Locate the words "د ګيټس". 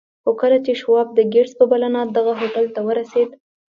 1.13-1.53